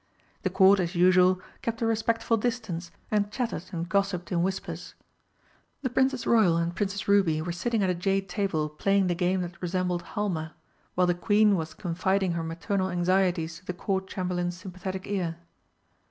The 0.41 0.49
Court 0.49 0.79
as 0.79 0.95
usual 0.95 1.39
kept 1.61 1.79
a 1.83 1.85
respectful 1.85 2.35
distance 2.35 2.89
and 3.11 3.31
chattered 3.31 3.65
and 3.71 3.87
gossiped 3.87 4.31
in 4.31 4.41
whispers. 4.41 4.95
The 5.83 5.91
Princess 5.91 6.25
Royal 6.25 6.57
and 6.57 6.75
Princess 6.75 7.07
Ruby 7.07 7.39
were 7.39 7.51
sitting 7.51 7.83
at 7.83 7.89
a 7.91 7.93
jade 7.93 8.27
table 8.27 8.67
playing 8.67 9.05
the 9.05 9.13
game 9.13 9.41
that 9.41 9.61
resembled 9.61 10.01
Halma, 10.01 10.55
while 10.95 11.05
the 11.05 11.13
Queen 11.13 11.55
was 11.55 11.75
confiding 11.75 12.31
her 12.31 12.41
maternal 12.41 12.89
anxieties 12.89 13.59
to 13.59 13.65
the 13.67 13.73
Court 13.73 14.07
Chamberlain's 14.07 14.57
sympathetic 14.57 15.05
ear. 15.05 15.37